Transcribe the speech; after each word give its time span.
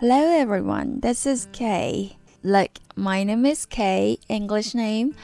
Hello 0.00 0.14
everyone, 0.14 1.00
this 1.00 1.24
is 1.24 1.48
Kay. 1.52 2.18
Look, 2.42 2.80
my 2.96 3.24
name 3.24 3.46
is 3.46 3.64
Kay, 3.64 4.18
English 4.28 4.74
name, 4.74 5.16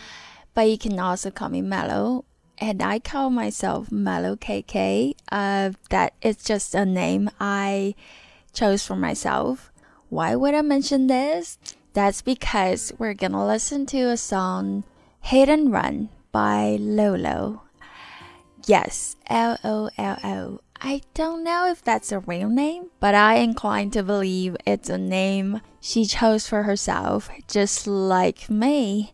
but 0.54 0.62
you 0.62 0.78
can 0.78 0.98
also 0.98 1.30
call 1.30 1.50
me 1.50 1.60
Mellow. 1.60 2.24
And 2.56 2.82
I 2.82 2.98
call 2.98 3.28
myself 3.28 3.92
Mellow 3.92 4.34
KK. 4.34 5.12
Uh, 5.30 5.72
that 5.90 6.14
is 6.22 6.38
just 6.38 6.74
a 6.74 6.86
name 6.86 7.28
I 7.38 7.94
chose 8.54 8.82
for 8.86 8.96
myself. 8.96 9.70
Why 10.08 10.34
would 10.34 10.54
I 10.54 10.62
mention 10.62 11.06
this? 11.06 11.58
That's 11.92 12.22
because 12.22 12.94
we're 12.96 13.12
gonna 13.12 13.46
listen 13.46 13.84
to 13.92 14.08
a 14.08 14.16
song 14.16 14.84
Hit 15.20 15.50
and 15.50 15.70
Run 15.70 16.08
by 16.32 16.78
Lolo. 16.80 17.60
Yes, 18.64 19.16
L 19.26 19.58
O 19.64 19.90
L 19.98 20.18
O. 20.24 20.60
I 20.84 21.02
don't 21.14 21.44
know 21.44 21.70
if 21.70 21.80
that's 21.80 22.10
a 22.10 22.18
real 22.18 22.48
name, 22.48 22.90
but 22.98 23.14
I 23.14 23.36
incline 23.36 23.92
to 23.92 24.02
believe 24.02 24.56
it's 24.66 24.88
a 24.88 24.98
name 24.98 25.60
she 25.80 26.04
chose 26.04 26.48
for 26.48 26.64
herself, 26.64 27.30
just 27.46 27.86
like 27.86 28.50
me. 28.50 29.12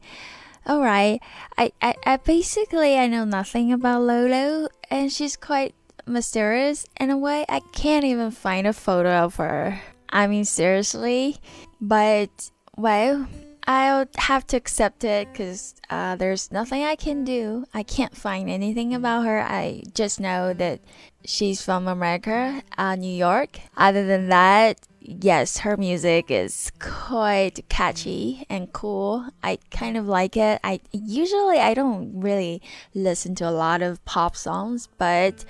Alright, 0.66 1.20
I, 1.58 1.72
I, 1.82 1.94
I 2.06 2.16
basically 2.16 2.96
I 2.96 3.06
know 3.06 3.27
nothing 3.27 3.70
about 3.70 4.00
Lolo, 4.00 4.68
and 4.91 5.12
she's 5.12 5.36
quite 5.36 5.74
mysterious 6.06 6.86
in 6.98 7.10
a 7.10 7.18
way. 7.18 7.44
I 7.50 7.60
can't 7.60 8.06
even 8.06 8.30
find 8.30 8.66
a 8.66 8.72
photo 8.72 9.24
of 9.24 9.36
her. 9.36 9.78
I 10.08 10.27
mean, 10.27 10.46
seriously. 10.46 11.36
But, 11.82 12.50
well, 12.78 13.28
I'll 13.68 14.06
have 14.16 14.46
to 14.46 14.56
accept 14.56 15.04
it 15.04 15.30
because 15.30 15.74
uh, 15.90 16.16
there's 16.16 16.50
nothing 16.50 16.84
I 16.84 16.96
can 16.96 17.22
do. 17.22 17.66
I 17.74 17.82
can't 17.82 18.16
find 18.16 18.48
anything 18.48 18.94
about 18.94 19.27
her. 19.27 19.42
I 19.42 19.82
just 19.92 20.18
know 20.18 20.54
that 20.54 20.80
she's 21.22 21.60
from 21.60 21.86
America, 21.86 22.62
uh, 22.78 22.96
New 22.96 23.12
York. 23.12 23.60
Other 23.77 24.06
than 24.06 24.30
that, 24.30 24.78
yes, 25.02 25.58
her 25.58 25.77
music 25.77 26.30
is 26.30 26.72
quite 26.78 27.68
catchy 27.68 28.46
and 28.48 28.72
cool. 28.72 29.28
I 29.42 29.58
kind 29.70 29.98
of 29.98 30.06
like 30.06 30.39
it. 30.39 30.61
I 30.64 30.80
usually 30.91 31.58
I 31.58 31.74
don't 31.74 32.22
really 32.22 32.62
listen 32.94 33.34
to 33.34 33.46
a 33.46 33.52
lot 33.52 33.83
of 33.83 34.02
pop 34.06 34.34
songs, 34.34 34.89
but 34.96 35.44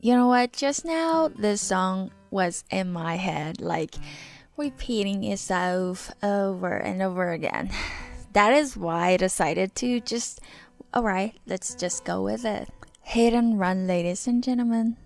you 0.00 0.14
know 0.14 0.28
what? 0.28 0.52
Just 0.52 0.84
now, 0.84 1.26
this 1.26 1.60
song 1.62 2.12
was 2.30 2.62
in 2.70 2.92
my 2.92 3.16
head, 3.16 3.60
like 3.60 3.96
repeating 4.58 5.24
itself 5.24 6.10
over 6.22 6.76
and 6.76 7.00
over 7.00 7.30
again. 7.30 7.70
That 8.32 8.52
is 8.52 8.76
why 8.76 9.10
I 9.10 9.16
decided 9.16 9.74
to 9.76 10.00
just, 10.00 10.40
alright, 10.94 11.36
let's 11.46 11.74
just 11.74 12.04
go 12.04 12.22
with 12.22 12.44
it. 12.44 12.68
Hit 13.02 13.32
and 13.32 13.58
run, 13.58 13.86
ladies 13.86 14.26
and 14.26 14.44
gentlemen. 14.44 14.96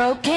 broken. 0.00 0.29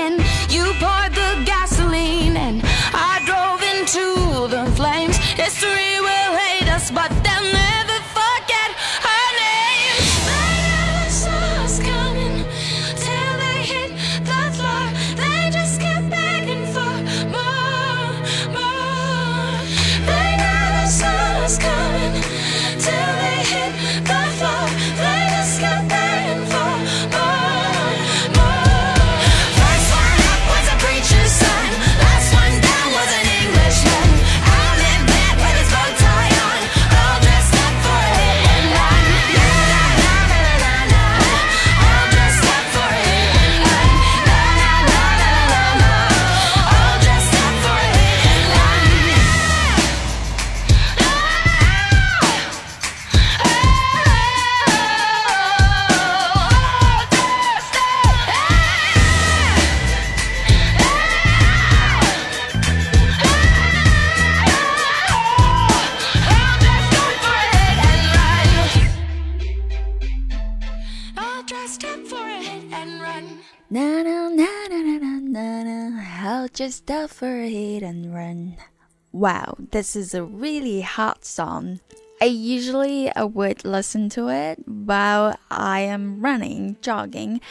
Just 76.53 76.91
up 76.91 77.09
for 77.09 77.41
a 77.41 77.49
hit 77.49 77.81
and 77.81 78.13
run. 78.13 78.55
Wow, 79.11 79.55
this 79.71 79.95
is 79.95 80.13
a 80.13 80.23
really 80.23 80.81
hot 80.81 81.25
song. 81.25 81.79
I 82.21 82.25
usually 82.25 83.13
I 83.15 83.23
would 83.23 83.65
listen 83.65 84.09
to 84.09 84.29
it 84.29 84.59
while 84.67 85.35
I 85.49 85.81
am 85.81 86.21
running, 86.21 86.77
jogging, 86.81 87.41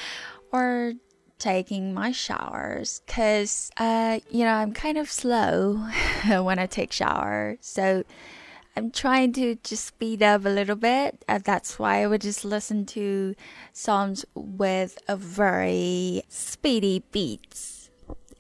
or 0.52 0.94
taking 1.38 1.92
my 1.92 2.12
showers 2.12 3.02
because 3.04 3.72
uh, 3.76 4.20
you 4.30 4.44
know 4.44 4.54
i'm 4.54 4.72
kind 4.72 4.96
of 4.96 5.10
slow 5.10 5.74
when 6.28 6.56
i 6.60 6.66
take 6.66 6.92
shower 6.92 7.56
so 7.60 8.04
i'm 8.76 8.90
trying 8.90 9.32
to 9.32 9.56
just 9.62 9.84
speed 9.86 10.22
up 10.22 10.44
a 10.44 10.48
little 10.48 10.76
bit 10.76 11.22
uh, 11.28 11.38
that's 11.38 11.78
why 11.78 12.02
i 12.02 12.06
would 12.06 12.20
just 12.20 12.44
listen 12.44 12.84
to 12.86 13.34
songs 13.72 14.24
with 14.34 14.98
a 15.08 15.16
very 15.16 16.22
speedy 16.28 17.02
beats 17.12 17.90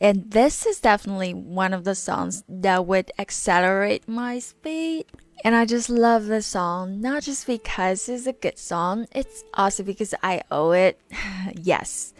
And 0.00 0.32
this 0.32 0.66
is 0.66 0.80
definitely 0.80 1.32
one 1.32 1.72
of 1.72 1.84
the 1.84 1.94
songs 1.94 2.42
that 2.48 2.86
would 2.86 3.12
accelerate 3.20 4.08
my 4.08 4.40
speed. 4.40 5.06
And 5.44 5.54
I 5.54 5.64
just 5.64 5.88
love 5.88 6.26
this 6.26 6.46
song, 6.46 7.00
not 7.00 7.22
just 7.22 7.46
because 7.46 8.08
it's 8.08 8.26
a 8.26 8.32
good 8.32 8.58
song, 8.58 9.06
it's 9.14 9.44
also 9.54 9.84
because 9.84 10.12
I 10.20 10.42
owe 10.50 10.72
it. 10.72 11.00
yes, 11.54 12.14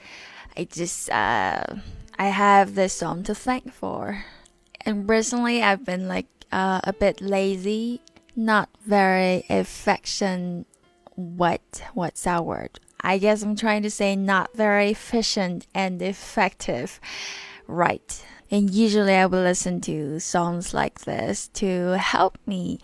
I 0.56 0.64
just, 0.70 1.10
uh, 1.10 1.64
I 2.18 2.26
have 2.28 2.76
this 2.76 2.92
song 2.94 3.24
to 3.24 3.34
thank 3.34 3.72
for. 3.72 4.24
And 4.86 5.08
recently 5.10 5.62
I've 5.62 5.84
been 5.84 6.06
like 6.06 6.26
uh, 6.52 6.80
a 6.84 6.92
bit 6.92 7.20
lazy, 7.20 8.00
not 8.36 8.68
very 8.86 9.44
affection. 9.50 10.66
What? 11.14 11.82
What's 11.94 12.22
that 12.24 12.44
word? 12.44 12.78
I 13.00 13.18
guess 13.18 13.42
I'm 13.42 13.56
trying 13.56 13.82
to 13.82 13.90
say 13.90 14.14
not 14.14 14.54
very 14.54 14.90
efficient 14.90 15.66
and 15.74 16.00
effective. 16.00 17.00
Right. 17.66 18.24
And 18.50 18.70
usually 18.70 19.14
I 19.14 19.26
will 19.26 19.42
listen 19.42 19.80
to 19.82 20.20
songs 20.20 20.74
like 20.74 21.00
this 21.00 21.48
to 21.54 21.98
help 21.98 22.38
me 22.46 22.78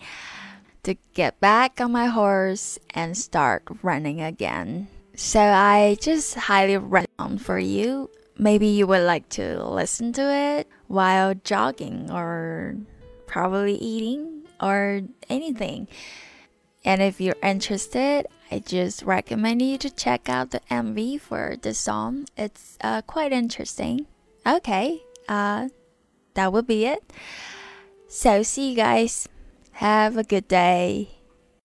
to 0.83 0.95
get 1.13 1.39
back 1.39 1.79
on 1.79 1.91
my 1.91 2.07
horse 2.07 2.79
and 2.89 3.15
start 3.15 3.63
running 3.83 4.21
again. 4.21 4.87
So 5.15 5.39
I 5.39 5.97
just 6.01 6.35
highly 6.35 6.77
recommend 6.77 7.41
for 7.41 7.59
you. 7.59 8.09
Maybe 8.37 8.67
you 8.67 8.87
would 8.87 9.03
like 9.03 9.29
to 9.29 9.63
listen 9.63 10.13
to 10.13 10.21
it 10.33 10.67
while 10.87 11.33
jogging 11.35 12.09
or 12.09 12.77
probably 13.29 13.75
eating 13.75 14.43
or 14.59 15.01
anything. 15.29 15.87
And 16.83 17.01
if 17.01 17.21
you're 17.21 17.37
interested, 17.43 18.25
I 18.51 18.59
just 18.59 19.03
recommend 19.03 19.61
you 19.61 19.77
to 19.77 19.89
check 19.89 20.27
out 20.27 20.51
the 20.51 20.61
MV 20.71 21.21
for 21.21 21.55
this 21.61 21.77
song. 21.77 22.25
It's 22.35 22.77
uh, 22.81 23.03
quite 23.03 23.31
interesting. 23.31 24.07
Okay, 24.47 25.03
uh, 25.29 25.69
that 26.33 26.51
will 26.51 26.63
be 26.63 26.85
it. 26.85 27.13
So, 28.07 28.41
see 28.41 28.71
you 28.71 28.75
guys. 28.75 29.29
Have 29.73 30.17
a 30.17 30.23
good 30.23 30.47
day. 30.47 31.18